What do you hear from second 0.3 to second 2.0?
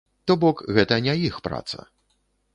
бок, гэта не іх праца.